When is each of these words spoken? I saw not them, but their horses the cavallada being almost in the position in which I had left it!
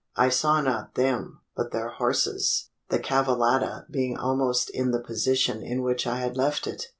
I 0.15 0.29
saw 0.29 0.61
not 0.61 0.95
them, 0.95 1.41
but 1.55 1.71
their 1.71 1.89
horses 1.89 2.71
the 2.89 2.97
cavallada 2.97 3.85
being 3.91 4.17
almost 4.17 4.71
in 4.71 4.89
the 4.89 4.99
position 4.99 5.61
in 5.61 5.83
which 5.83 6.07
I 6.07 6.17
had 6.17 6.35
left 6.35 6.65
it! 6.65 6.87